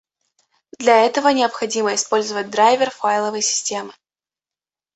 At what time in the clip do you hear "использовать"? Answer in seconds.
1.93-2.49